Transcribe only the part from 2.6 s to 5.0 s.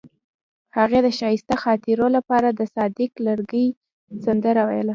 صادق لرګی سندره ویله.